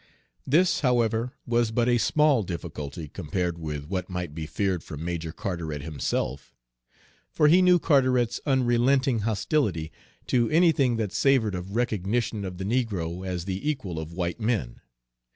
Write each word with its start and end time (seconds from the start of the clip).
This, 0.47 0.79
however, 0.79 1.33
was 1.45 1.69
but 1.69 1.87
a 1.87 1.99
small 1.99 2.41
difficulty 2.41 3.07
compared 3.07 3.59
with 3.59 3.85
what 3.85 4.09
might 4.09 4.33
be 4.33 4.47
feared 4.47 4.83
from 4.83 5.05
Major 5.05 5.31
Carteret 5.31 5.83
himself. 5.83 6.55
For 7.29 7.47
he 7.47 7.61
knew 7.61 7.77
Carteret's 7.77 8.41
unrelenting 8.47 9.19
hostility 9.19 9.91
to 10.25 10.49
anything 10.49 10.95
that 10.97 11.11
savored 11.13 11.53
of 11.53 11.75
recognition 11.75 12.43
of 12.45 12.57
the 12.57 12.65
negro 12.65 13.23
as 13.23 13.45
the 13.45 13.69
equal 13.69 13.99
of 13.99 14.11
white 14.11 14.39
men. 14.39 14.81